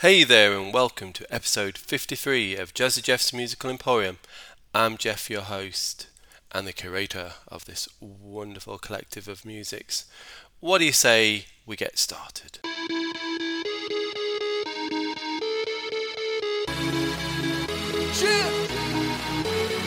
Hey 0.00 0.22
there, 0.22 0.56
and 0.56 0.72
welcome 0.72 1.12
to 1.14 1.26
episode 1.28 1.76
53 1.76 2.54
of 2.54 2.72
Jazzy 2.72 3.02
Jeff's 3.02 3.32
Musical 3.32 3.68
Emporium. 3.68 4.18
I'm 4.72 4.96
Jeff, 4.96 5.28
your 5.28 5.40
host 5.40 6.06
and 6.52 6.68
the 6.68 6.72
curator 6.72 7.32
of 7.48 7.64
this 7.64 7.88
wonderful 7.98 8.78
collective 8.78 9.26
of 9.26 9.44
musics. 9.44 10.04
What 10.60 10.78
do 10.78 10.84
you 10.84 10.92
say 10.92 11.46
we 11.66 11.74
get 11.74 11.98
started? 11.98 12.60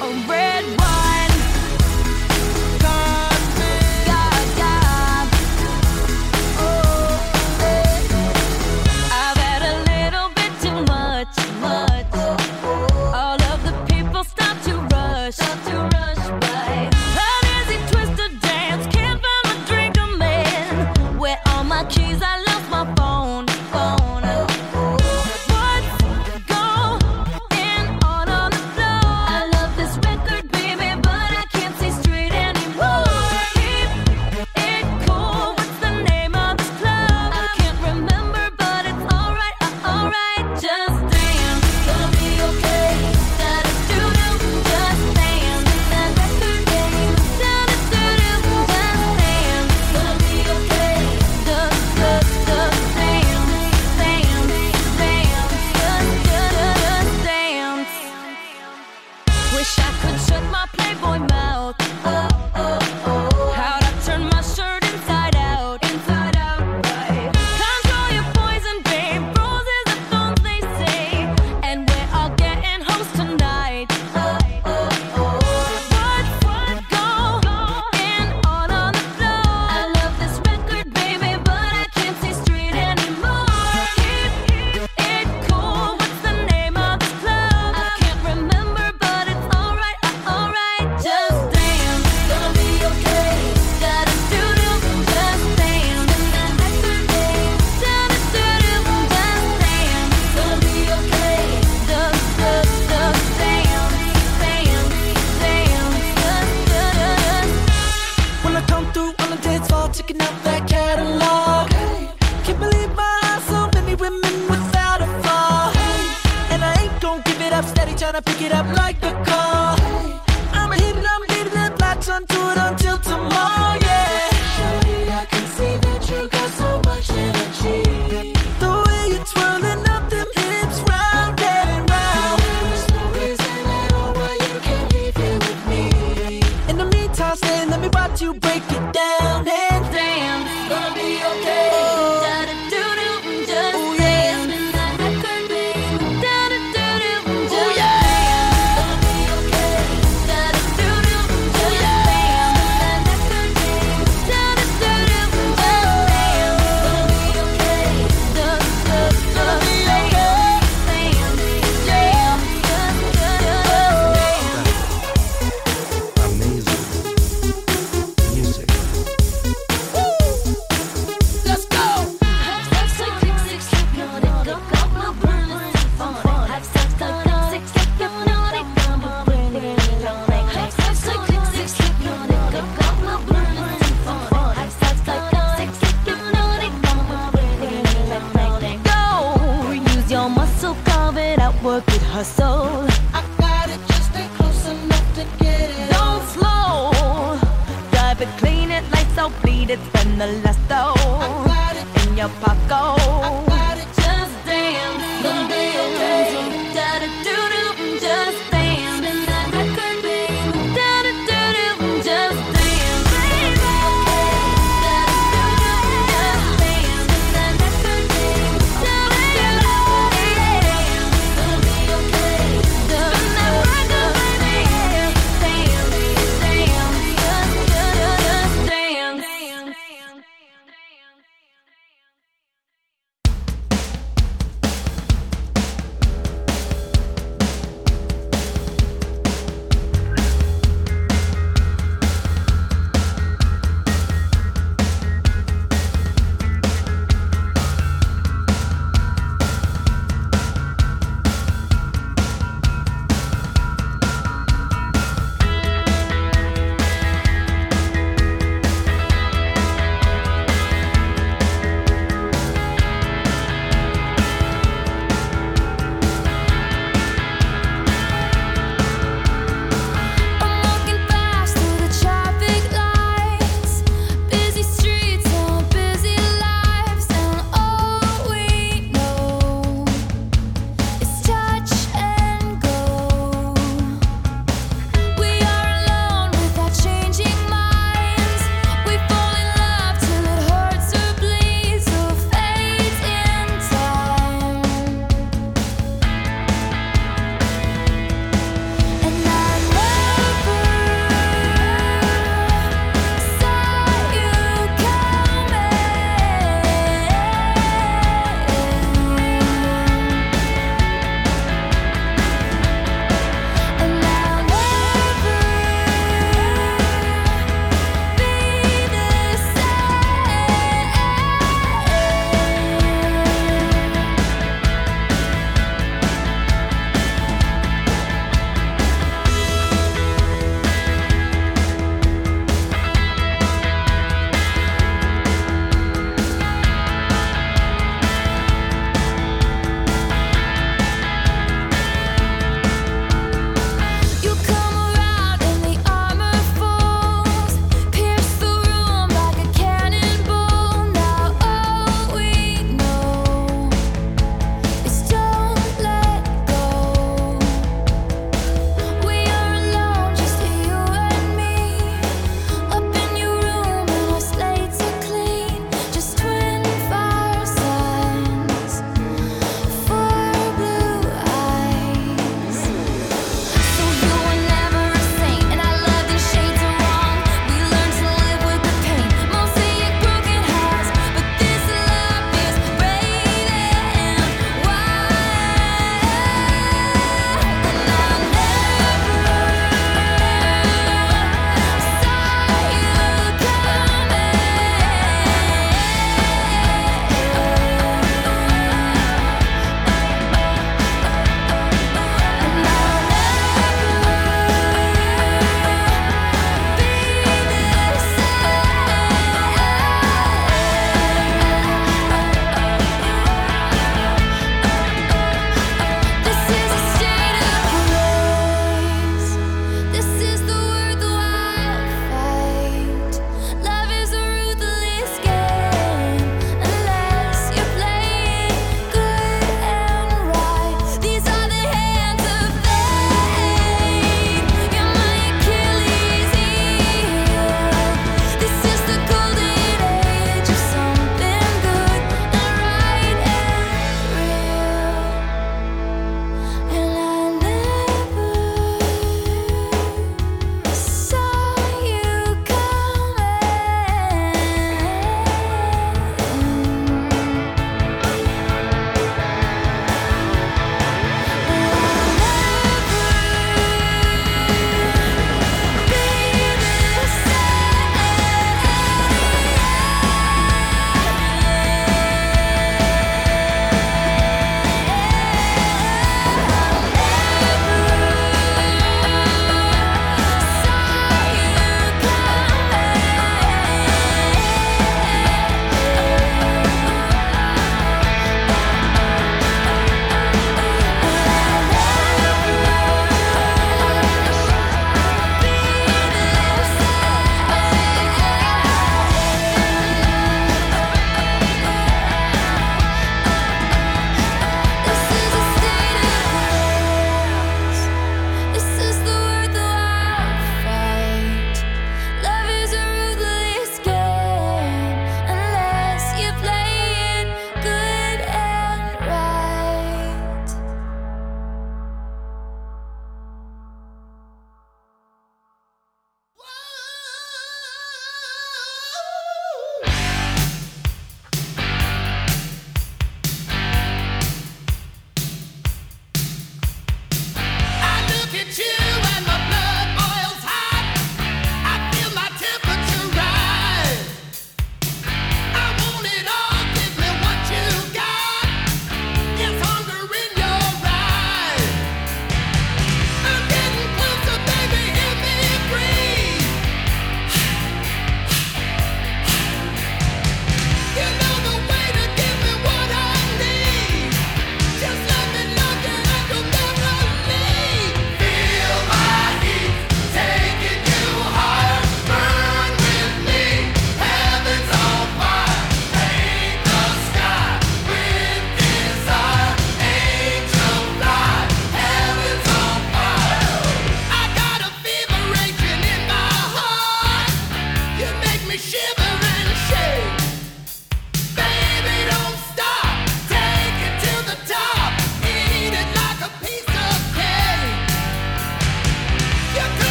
A 0.00 0.24
red 0.28 0.78
wine. 0.78 1.05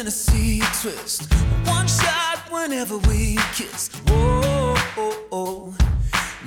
Tennessee 0.00 0.62
twist. 0.80 1.30
One 1.66 1.86
shot 1.86 2.38
whenever 2.50 2.96
we 3.06 3.36
kiss. 3.54 3.90
Whoa, 4.08 4.74
oh, 4.96 5.26
oh. 5.30 5.76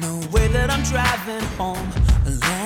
no 0.01 0.27
way 0.31 0.47
that 0.47 0.71
I'm 0.71 0.81
driving 0.81 1.47
home 1.55 1.91
alone. 2.25 2.62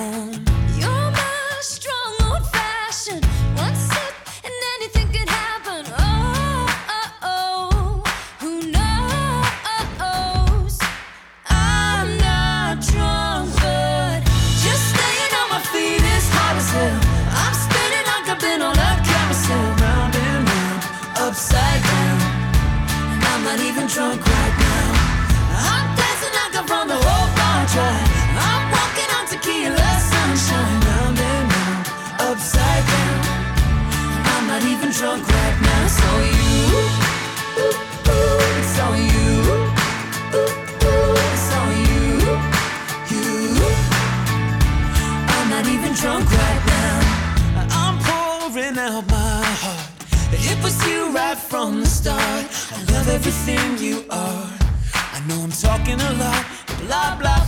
Drunk 34.98 35.28
right 35.28 35.58
now, 35.62 35.86
so 35.86 36.10
you, 36.34 36.70
so 38.74 38.86
you. 39.10 39.30
It's 41.30 41.52
on 41.54 41.68
you, 41.86 42.08
you. 43.12 43.28
I'm 45.34 45.50
not 45.50 45.66
even 45.68 45.92
drunk 45.94 46.28
right 46.28 46.62
now. 46.66 46.98
I'm 47.80 47.96
pouring 48.06 48.76
out 48.76 49.06
my 49.08 49.42
heart. 49.62 49.88
It 50.32 50.60
was 50.64 50.76
you 50.88 51.14
right 51.14 51.38
from 51.38 51.78
the 51.78 51.86
start. 51.86 52.46
I 52.72 52.92
love 52.92 53.08
everything 53.08 53.78
you 53.78 54.04
are. 54.10 54.50
I 55.14 55.20
know 55.28 55.42
I'm 55.44 55.52
talking 55.52 56.00
a 56.00 56.12
lot, 56.14 56.44
blah 56.88 57.16
blah 57.20 57.47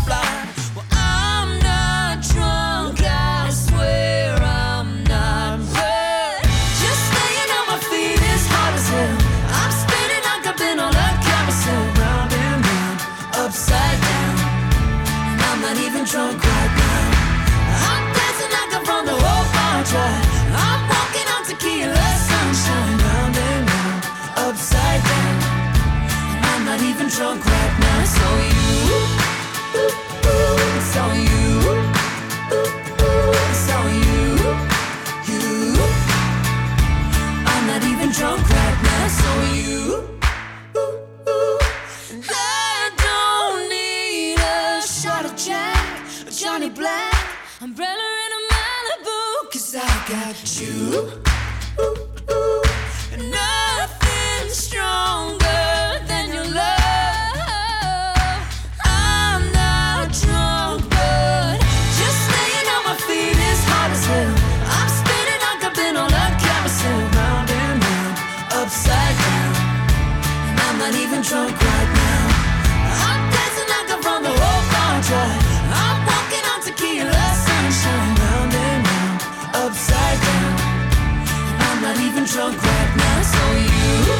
Now. 82.30 82.46
So 82.46 83.42
you, 83.58 83.90
you, 84.06 84.18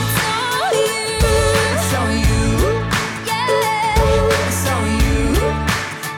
so 4.61 4.75
you, 4.99 5.23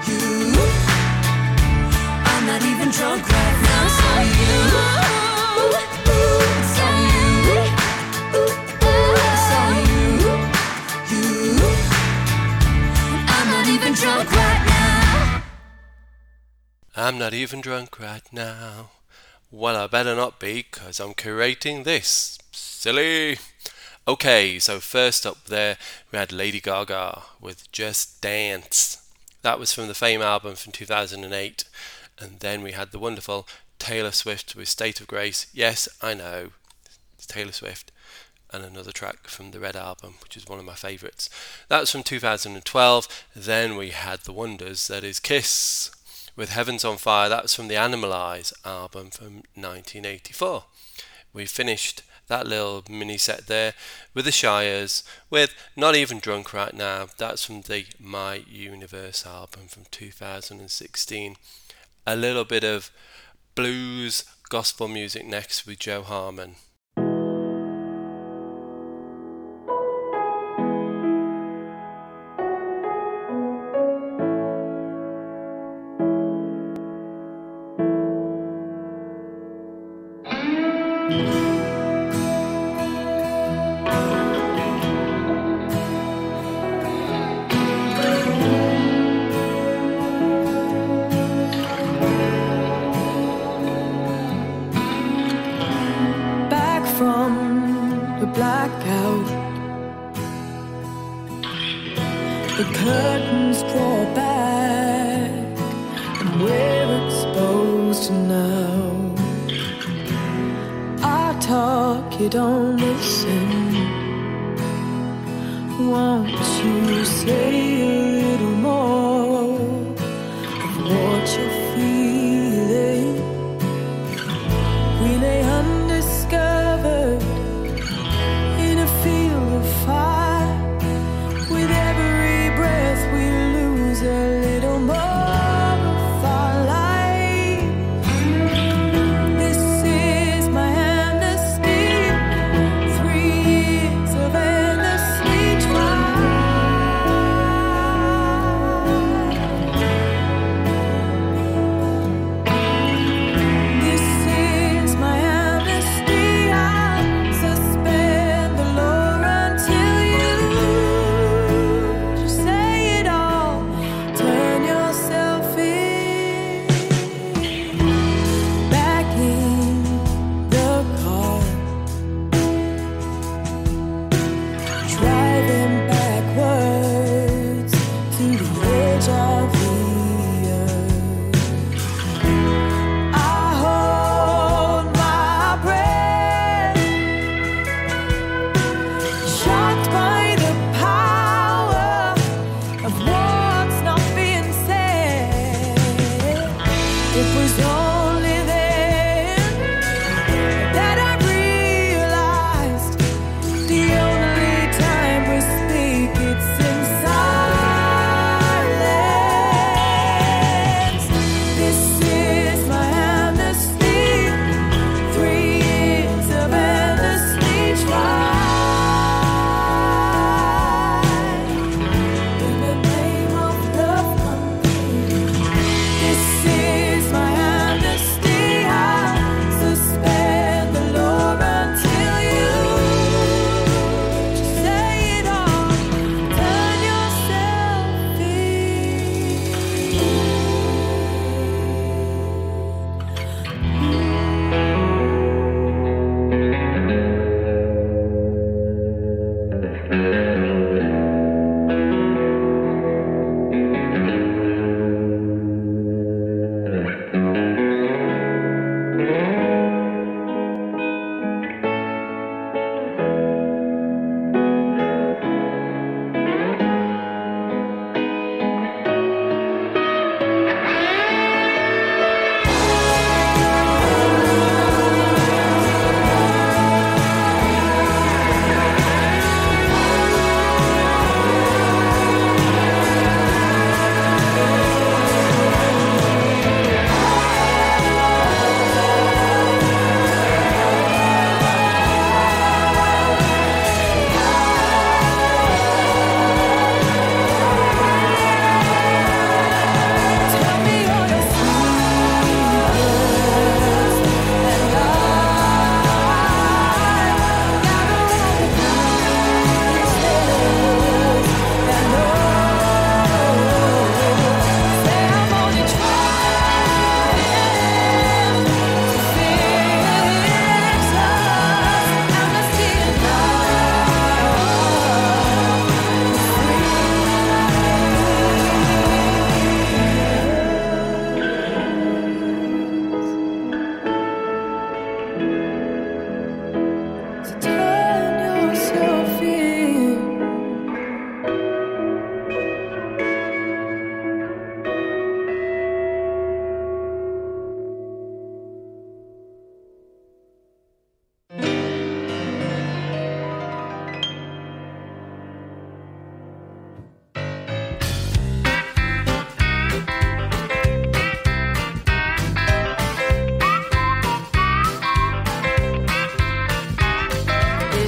you. 0.08 0.24
I'm 2.24 2.42
not 2.46 2.62
even 2.62 2.88
drunk 2.88 3.28
right 3.28 3.58
now. 3.68 3.84
So 3.98 4.08
you, 4.32 4.56
you, 4.72 5.68
you, 11.10 11.20
you. 11.50 11.68
I'm 13.28 13.48
not 13.50 13.66
even 13.68 13.92
drunk 13.92 14.28
right 14.32 14.62
now. 14.66 15.42
I'm 16.96 17.18
not 17.18 17.34
even 17.34 17.60
drunk 17.60 18.00
right 18.00 18.32
now. 18.32 19.01
Well, 19.54 19.76
I 19.76 19.86
better 19.86 20.16
not 20.16 20.40
be, 20.40 20.66
because 20.70 20.98
I'm 20.98 21.12
curating 21.12 21.84
this. 21.84 22.38
Silly. 22.52 23.36
Okay, 24.08 24.58
so 24.58 24.80
first 24.80 25.26
up 25.26 25.44
there, 25.44 25.76
we 26.10 26.18
had 26.18 26.32
Lady 26.32 26.58
Gaga 26.58 27.20
with 27.38 27.70
Just 27.70 28.22
Dance. 28.22 29.06
That 29.42 29.58
was 29.58 29.70
from 29.70 29.88
the 29.88 29.94
Fame 29.94 30.22
album 30.22 30.54
from 30.54 30.72
2008. 30.72 31.64
And 32.18 32.40
then 32.40 32.62
we 32.62 32.72
had 32.72 32.92
the 32.92 32.98
wonderful 32.98 33.46
Taylor 33.78 34.12
Swift 34.12 34.56
with 34.56 34.70
State 34.70 35.02
of 35.02 35.06
Grace. 35.06 35.46
Yes, 35.52 35.86
I 36.00 36.14
know, 36.14 36.52
it's 37.14 37.26
Taylor 37.26 37.52
Swift. 37.52 37.92
And 38.54 38.64
another 38.64 38.90
track 38.90 39.28
from 39.28 39.50
the 39.50 39.60
Red 39.60 39.76
album, 39.76 40.14
which 40.22 40.34
is 40.34 40.46
one 40.46 40.60
of 40.60 40.64
my 40.64 40.76
favourites. 40.76 41.28
That 41.68 41.80
was 41.80 41.90
from 41.90 42.04
2012. 42.04 43.26
Then 43.36 43.76
we 43.76 43.90
had 43.90 44.20
The 44.20 44.32
Wonders, 44.32 44.88
that 44.88 45.04
is 45.04 45.20
Kiss 45.20 45.90
with 46.36 46.50
Heavens 46.50 46.84
on 46.84 46.96
Fire. 46.96 47.28
That 47.28 47.42
was 47.42 47.54
from 47.54 47.68
the 47.68 47.74
Animalize 47.74 48.52
album 48.64 49.10
from 49.10 49.42
1984. 49.54 50.64
We 51.32 51.46
finished 51.46 52.02
that 52.28 52.46
little 52.46 52.84
mini 52.88 53.18
set 53.18 53.46
there 53.46 53.74
with 54.14 54.24
the 54.24 54.32
Shires 54.32 55.02
with 55.30 55.54
Not 55.76 55.94
Even 55.94 56.18
Drunk 56.18 56.52
Right 56.52 56.74
Now. 56.74 57.06
That's 57.16 57.44
from 57.44 57.62
the 57.62 57.86
My 58.00 58.42
Universe 58.48 59.26
album 59.26 59.62
from 59.68 59.84
2016. 59.90 61.36
A 62.06 62.16
little 62.16 62.44
bit 62.44 62.64
of 62.64 62.90
blues 63.54 64.24
gospel 64.48 64.88
music 64.88 65.26
next 65.26 65.66
with 65.66 65.78
Jo 65.78 66.02
Harman. 66.02 66.56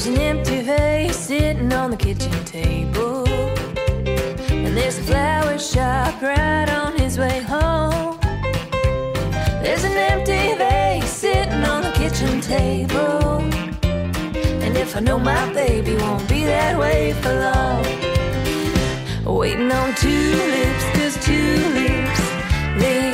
There's 0.04 0.18
an 0.18 0.22
empty 0.22 0.60
vase 0.60 1.16
sitting 1.16 1.72
on 1.72 1.90
the 1.90 1.96
kitchen 1.96 2.44
table. 2.44 3.26
And 4.50 4.76
there's 4.76 4.98
a 4.98 5.02
flower 5.02 5.58
shop 5.58 6.20
right 6.20 6.68
on 6.68 6.94
his 6.98 7.16
way 7.16 7.40
home. 7.40 8.18
There's 9.62 9.82
an 9.82 9.96
empty 9.96 10.58
vase 10.58 11.08
sitting 11.08 11.64
on 11.64 11.84
the 11.84 11.92
kitchen 11.92 12.42
table. 12.42 13.40
And 14.62 14.76
if 14.76 14.94
I 14.94 15.00
know 15.00 15.18
my 15.18 15.50
baby 15.54 15.96
won't 15.96 16.28
be 16.28 16.44
that 16.44 16.78
way 16.78 17.14
for 17.22 17.32
long. 17.32 17.82
Waiting 19.38 19.72
on 19.72 19.94
tulips, 19.94 20.84
cause 20.92 21.16
tulips, 21.24 22.20
they 22.78 23.13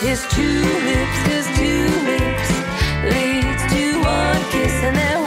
his 0.00 0.26
two 0.28 0.62
lips, 0.88 1.18
his 1.28 1.46
two 1.58 1.84
lips, 2.08 2.50
leads 3.04 3.62
to 3.72 4.00
one 4.00 4.42
kiss 4.50 4.72
and 4.82 4.96
then 4.96 5.19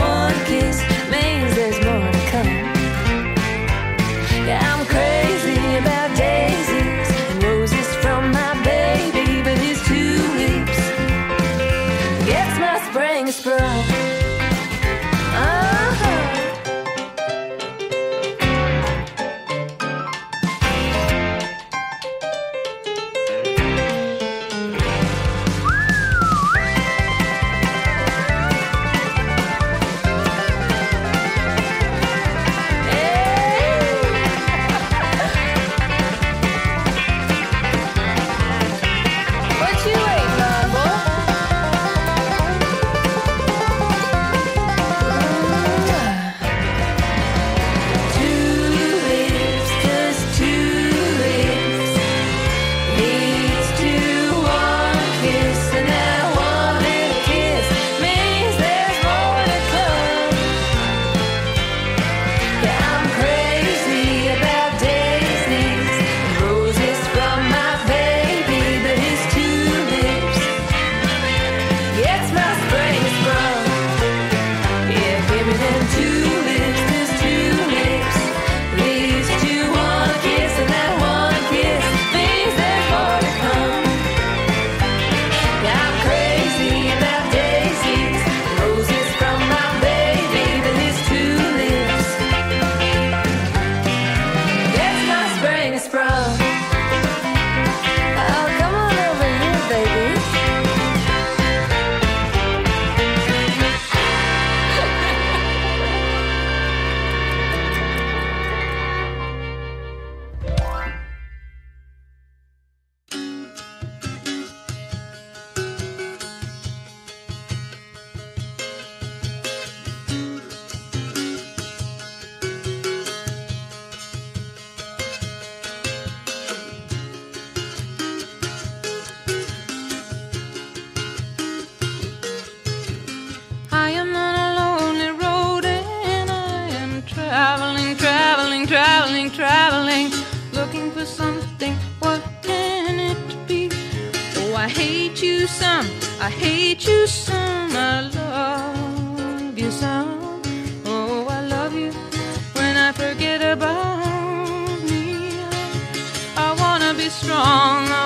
strong, 157.24 158.03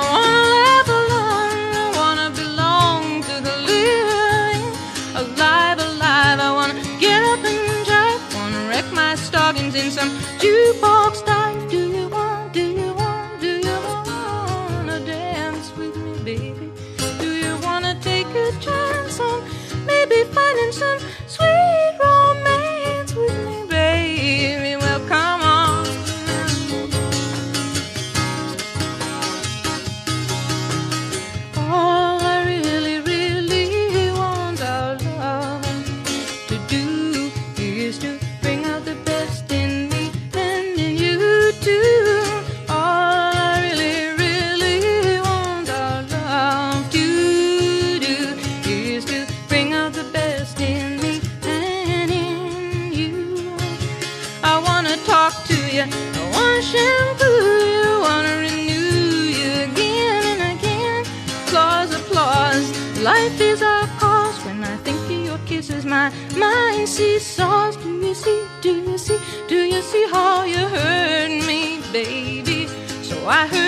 I 73.30 73.67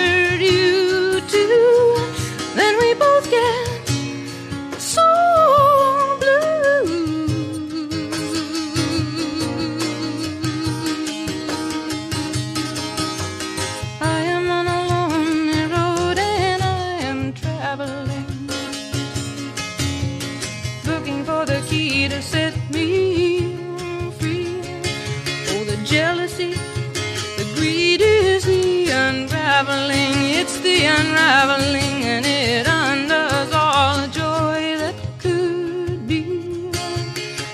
the 31.30 31.36
unraveling, 31.36 32.04
and 32.04 32.26
it 32.26 32.66
undoes 32.66 33.52
all 33.52 33.96
the 34.00 34.08
joy 34.08 34.76
that 34.82 34.94
could 35.18 36.06
be. 36.08 36.70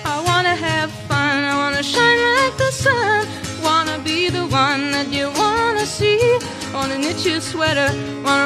I 0.04 0.22
wanna 0.28 0.54
have 0.54 0.90
fun, 1.08 1.44
I 1.44 1.54
wanna 1.62 1.82
shine 1.82 2.20
like 2.38 2.56
the 2.56 2.70
sun. 2.70 3.26
Wanna 3.62 3.98
be 3.98 4.30
the 4.30 4.46
one 4.46 4.92
that 4.92 5.08
you 5.08 5.30
wanna 5.42 5.86
see. 5.86 6.38
Wanna 6.72 6.98
knit 6.98 7.24
your 7.26 7.40
sweater, 7.40 7.90
wanna 8.24 8.45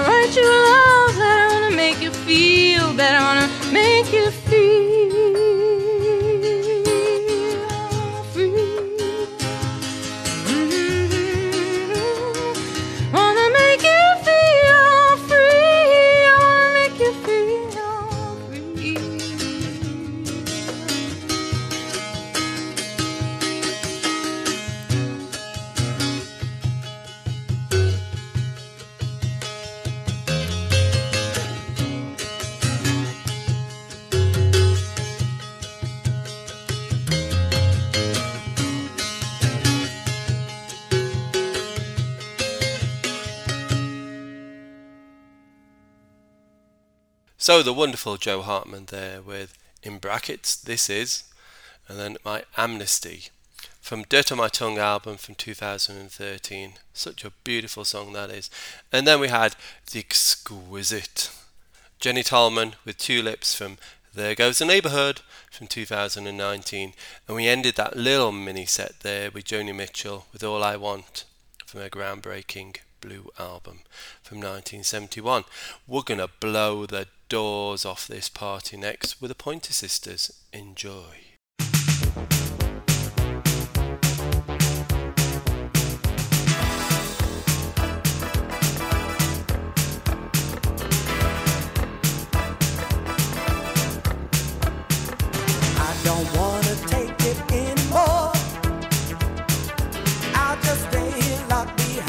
So 47.50 47.64
the 47.64 47.72
wonderful 47.72 48.16
Joe 48.16 48.42
Hartman 48.42 48.84
there 48.90 49.20
with 49.20 49.58
in 49.82 49.98
brackets 49.98 50.54
this 50.54 50.88
is, 50.88 51.24
and 51.88 51.98
then 51.98 52.16
my 52.24 52.44
amnesty 52.56 53.24
from 53.80 54.04
Dirt 54.04 54.30
on 54.30 54.38
My 54.38 54.46
Tongue 54.46 54.78
album 54.78 55.16
from 55.16 55.34
2013. 55.34 56.74
Such 56.92 57.24
a 57.24 57.32
beautiful 57.42 57.84
song 57.84 58.12
that 58.12 58.30
is. 58.30 58.50
And 58.92 59.04
then 59.04 59.18
we 59.18 59.26
had 59.26 59.56
the 59.90 59.98
exquisite 59.98 61.28
Jenny 61.98 62.22
Tolman 62.22 62.76
with 62.84 62.98
Tulips 62.98 63.56
from 63.56 63.78
There 64.14 64.36
Goes 64.36 64.60
the 64.60 64.64
Neighbourhood 64.64 65.22
from 65.50 65.66
2019. 65.66 66.92
And 67.26 67.36
we 67.36 67.48
ended 67.48 67.74
that 67.74 67.96
little 67.96 68.30
mini 68.30 68.64
set 68.64 69.00
there 69.00 69.28
with 69.32 69.46
Joni 69.46 69.74
Mitchell 69.74 70.26
with 70.32 70.44
All 70.44 70.62
I 70.62 70.76
Want 70.76 71.24
from 71.66 71.80
her 71.80 71.90
groundbreaking 71.90 72.76
Blue 73.00 73.32
album 73.40 73.80
from 74.22 74.38
1971. 74.38 75.42
We're 75.88 76.02
going 76.02 76.20
to 76.20 76.30
blow 76.38 76.86
the 76.86 77.08
doors 77.30 77.86
off 77.86 78.08
this 78.08 78.28
party 78.28 78.76
next 78.76 79.22
with 79.22 79.28
the 79.30 79.36
Pointer 79.36 79.72
Sisters. 79.72 80.32
Enjoy. 80.52 81.14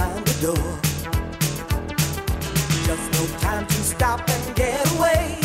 I 0.04 0.91
Just 2.92 3.14
no 3.14 3.38
time 3.40 3.66
to 3.68 3.74
stop 3.74 4.20
and 4.30 4.54
get 4.54 4.86
away. 4.98 5.38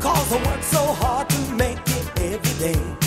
Cause 0.00 0.32
I 0.32 0.36
work 0.46 0.62
so 0.62 0.78
hard 0.94 1.28
to 1.28 1.52
make 1.52 1.80
it 1.86 2.18
every 2.18 2.72
day. 2.72 3.01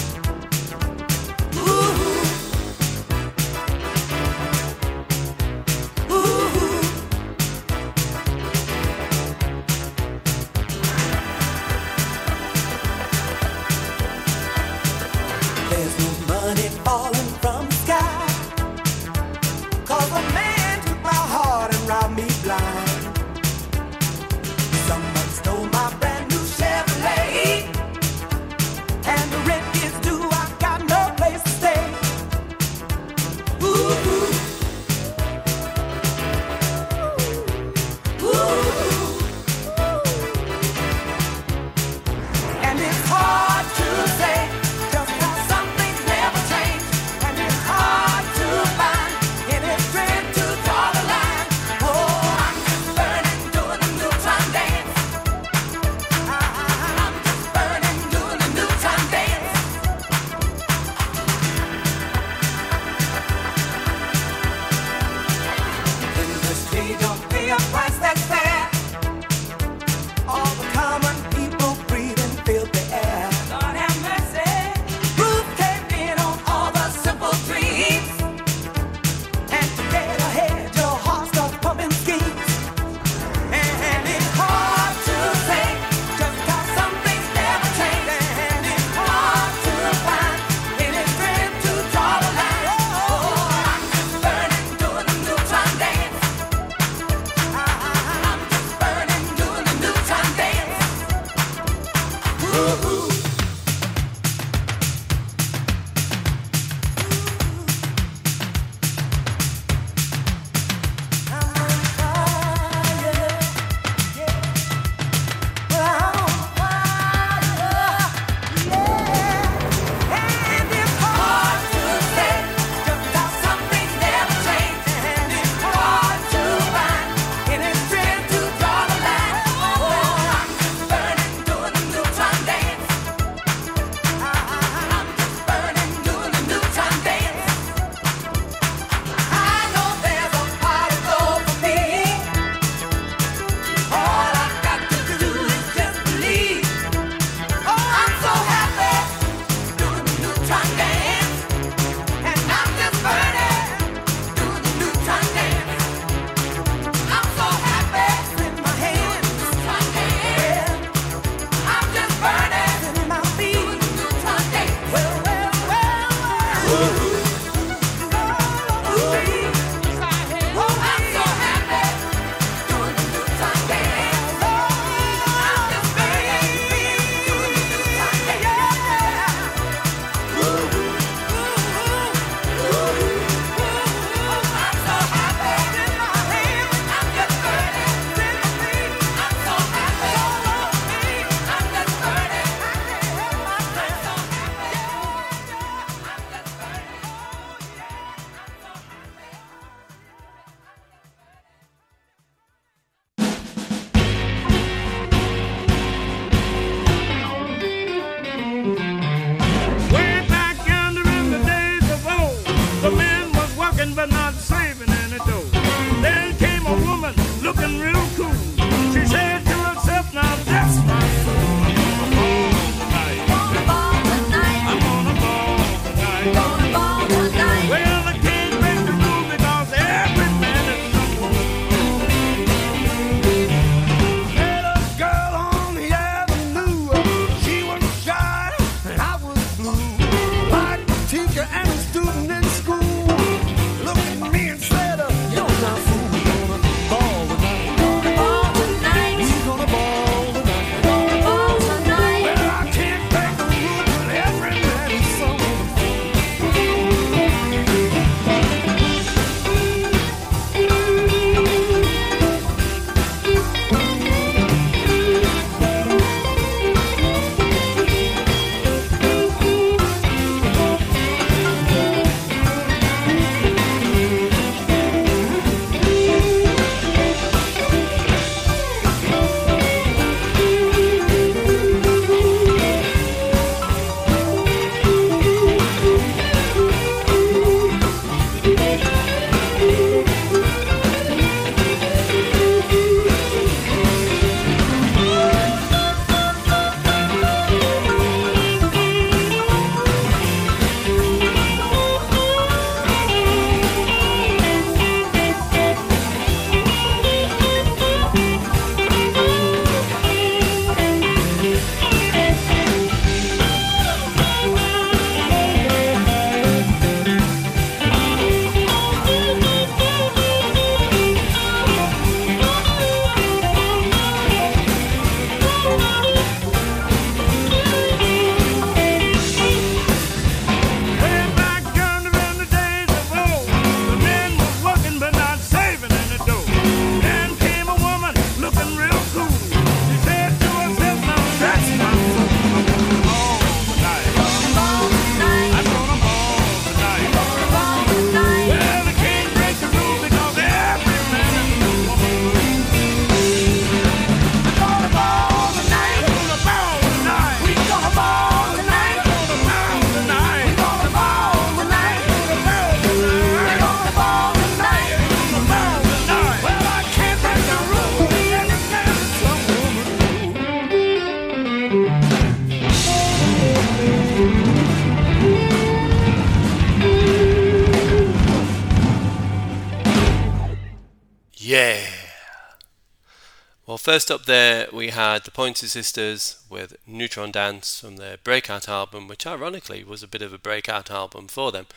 First 383.85 384.09
up 384.09 384.25
there 384.25 384.67
we 384.73 384.89
had 384.89 385.23
the 385.23 385.29
Pointer 385.29 385.67
Sisters 385.67 386.43
with 386.49 386.75
Neutron 386.87 387.29
Dance 387.29 387.79
from 387.79 387.97
their 387.97 388.17
breakout 388.17 388.67
album, 388.67 389.07
which 389.07 389.27
ironically 389.27 389.83
was 389.83 390.01
a 390.01 390.07
bit 390.07 390.23
of 390.23 390.33
a 390.33 390.39
breakout 390.39 390.89
album 390.89 391.27
for 391.27 391.51
them 391.51 391.67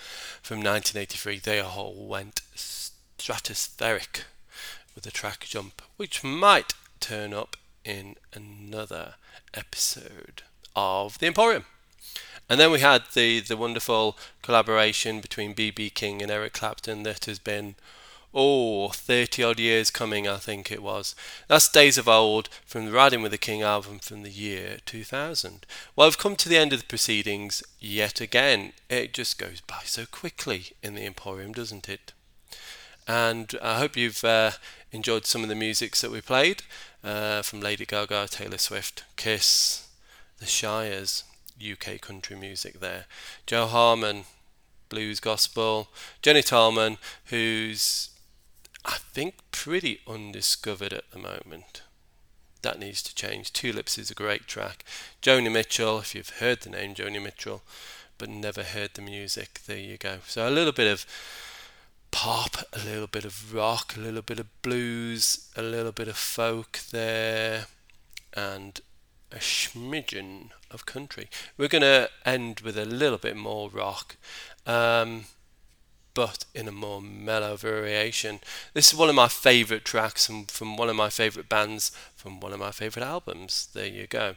from 0.41 0.61
1983. 0.61 1.39
They 1.39 1.61
all 1.61 2.07
went 2.07 2.41
stratospheric 2.57 4.23
with 4.95 5.05
the 5.05 5.11
track 5.11 5.41
Jump, 5.41 5.83
which 5.99 6.25
might 6.25 6.73
turn 6.99 7.35
up 7.35 7.59
in 7.85 8.17
another 8.33 9.17
episode 9.53 10.41
of 10.75 11.19
The 11.19 11.27
Emporium. 11.27 11.67
And 12.49 12.59
then 12.59 12.71
we 12.71 12.81
had 12.81 13.03
the, 13.13 13.41
the 13.41 13.59
wonderful 13.59 14.17
collaboration 14.41 15.21
between 15.21 15.53
B.B. 15.53 15.91
King 15.91 16.23
and 16.23 16.31
Eric 16.31 16.55
Clapton 16.55 17.03
that 17.03 17.27
has 17.27 17.39
been, 17.39 17.75
oh, 18.41 18.89
30 18.91 19.43
odd 19.43 19.59
years 19.59 19.91
coming, 19.91 20.29
I 20.29 20.37
think 20.37 20.71
it 20.71 20.81
was. 20.81 21.17
That's 21.49 21.69
Days 21.69 21.99
of 21.99 22.07
Old 22.07 22.49
from 22.65 22.87
the 22.87 22.93
Riding 22.93 23.21
with 23.21 23.33
the 23.33 23.37
King 23.37 23.63
album 23.63 23.99
from 23.99 24.23
the 24.23 24.31
year 24.31 24.77
2000. 24.87 25.67
Well, 25.97 26.07
I've 26.07 26.19
come 26.19 26.37
to 26.37 26.49
the 26.49 26.57
end 26.57 26.73
of 26.73 26.79
the 26.79 26.87
proceedings 26.87 27.65
yet 27.81 28.21
again. 28.21 28.75
It 28.89 29.13
just 29.13 29.41
goes 29.41 29.61
by 29.61 29.81
so 29.85 30.07
quickly 30.07 30.67
in 30.85 30.95
the 30.95 31.05
Emporium, 31.05 31.51
doesn't 31.53 31.89
it? 31.89 32.13
And 33.09 33.57
I 33.61 33.79
hope 33.79 33.97
you've 33.97 34.23
uh, 34.23 34.53
enjoyed 34.93 35.27
some 35.27 35.43
of 35.43 35.49
the 35.49 35.57
musics 35.57 36.01
that 36.03 36.13
we 36.13 36.21
played 36.21 36.63
uh, 37.03 37.43
from 37.43 37.59
Lady 37.59 37.87
Gaga, 37.87 38.29
Taylor 38.29 38.59
Swift, 38.59 39.03
Kiss, 39.17 39.89
The 40.39 40.47
Shires, 40.47 41.25
UK 41.61 42.01
country 42.01 42.37
music 42.37 42.79
there. 42.79 43.07
Jo 43.49 43.67
Harman, 43.67 44.27
blues 44.89 45.19
gospel. 45.19 45.89
Jenny 46.23 46.43
Tolman, 46.43 46.99
who's 47.25 48.11
I 48.85 48.99
think 49.13 49.35
pretty 49.51 50.01
undiscovered 50.07 50.93
at 50.93 51.11
the 51.11 51.19
moment. 51.19 51.83
That 52.63 52.79
needs 52.79 53.03
to 53.05 53.15
change. 53.15 53.53
Tulips 53.53 53.99
is 53.99 54.11
a 54.11 54.15
great 54.15 54.47
track. 54.47 54.85
Joni 55.23 55.51
Mitchell, 55.53 55.99
if 56.01 56.15
you've 56.15 56.39
heard 56.41 56.63
the 56.63 56.71
name 56.71 56.95
Joni 56.95 57.23
Mitchell, 57.23 57.63
but 58.19 58.29
never 58.29 58.63
heard 58.63 58.95
the 58.95 59.03
music, 59.03 59.61
there 59.67 59.79
you 59.79 59.97
go. 59.97 60.19
So 60.27 60.49
a 60.49 60.51
little 60.51 60.73
bit 60.73 60.91
of 60.91 61.07
pop, 62.11 62.57
a 62.73 62.79
little 62.85 63.07
bit 63.07 63.25
of 63.25 63.55
rock, 63.55 63.95
a 63.97 64.01
little 64.01 64.23
bit 64.23 64.41
of 64.41 64.63
blues, 64.63 65.49
a 65.57 65.63
little 65.63 65.93
bit 65.93 66.09
of 66.09 66.17
folk 66.17 66.81
there, 66.91 67.67
and 68.35 68.81
a 69.31 69.37
smidgen 69.37 70.51
of 70.71 70.87
country. 70.87 71.29
We're 71.57 71.69
going 71.69 71.83
to 71.83 72.11
end 72.25 72.61
with 72.61 72.77
a 72.77 72.85
little 72.85 73.19
bit 73.19 73.37
more 73.37 73.69
rock 73.69 74.17
um, 74.67 75.27
but 76.19 76.45
in 76.53 76.67
a 76.67 76.73
more 76.73 77.01
mellow 77.01 77.55
variation. 77.55 78.41
This 78.75 78.93
is 78.93 78.99
one 78.99 79.09
of 79.09 79.15
my 79.15 79.29
favourite 79.29 79.85
tracks 79.85 80.27
from, 80.27 80.47
from 80.47 80.77
one 80.77 80.89
of 80.89 80.97
my 80.97 81.11
favourite 81.11 81.49
bands 81.49 81.93
from 82.17 82.41
one 82.41 82.53
of 82.53 82.59
my 82.59 82.73
favourite 82.73 83.07
albums. 83.07 83.69
There 83.73 83.87
you 83.87 84.09
go. 84.09 84.35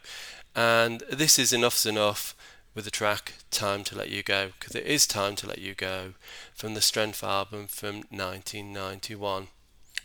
And 0.56 1.02
this 1.12 1.40
is 1.40 1.52
Enuff 1.52 1.74
Z'Nuff 1.74 2.36
with 2.76 2.86
the 2.86 2.92
track 2.92 3.34
Time 3.50 3.84
to 3.86 3.98
Let 3.98 4.12
You 4.12 4.22
Go, 4.22 4.52
because 4.60 4.76
it 4.76 4.86
is 4.86 5.08
time 5.08 5.36
to 5.38 5.48
let 5.48 5.58
you 5.58 5.74
go 5.74 6.14
from 6.54 6.76
the 6.76 6.82
Strength 6.82 7.24
album 7.24 7.66
from 7.66 8.04
1991. 8.12 9.48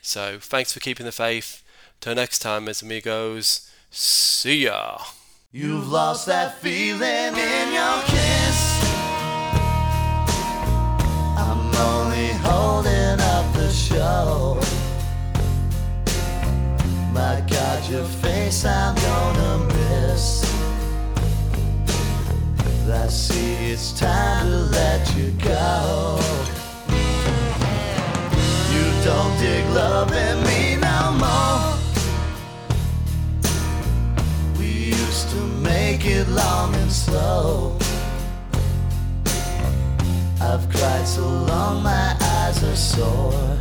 So 0.00 0.38
thanks 0.40 0.72
for 0.72 0.80
keeping 0.80 1.04
the 1.04 1.12
faith. 1.12 1.62
Till 2.00 2.14
next 2.14 2.38
time, 2.38 2.70
as 2.70 2.80
amigos, 2.80 3.70
see 3.90 4.64
ya. 4.64 5.00
You've 5.52 5.88
lost 5.88 6.24
that 6.24 6.58
feeling 6.58 7.36
in 7.36 7.72
your 7.74 8.02
kiss. 8.06 8.75
Holding 12.48 13.20
up 13.34 13.46
the 13.54 13.70
show. 13.70 14.60
My 17.12 17.42
God, 17.48 17.90
your 17.90 18.04
face 18.04 18.64
I'm 18.64 18.94
gonna 18.94 19.64
miss. 19.74 20.46
I 23.06 23.08
see 23.08 23.54
it's 23.72 23.92
time 23.98 24.46
to 24.46 24.58
let 24.78 25.16
you 25.16 25.30
go. 25.42 26.18
You 28.72 28.84
don't 29.04 29.38
dig 29.38 29.64
love 29.74 30.12
in 30.12 30.36
me 30.48 30.76
no 30.76 31.00
more. 31.24 31.76
We 34.58 34.66
used 34.66 35.28
to 35.30 35.40
make 35.70 36.04
it 36.06 36.28
long 36.28 36.74
and 36.74 36.90
slow. 36.90 37.76
I've 40.40 40.68
cried 40.70 41.06
so 41.06 41.26
long 41.26 41.82
my 41.82 42.15
sore. 42.76 43.56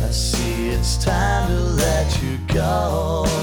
I 0.00 0.10
see 0.10 0.68
it's 0.68 1.02
time 1.02 1.48
to 1.48 1.58
let 1.58 2.22
you 2.22 2.38
go. 2.48 3.41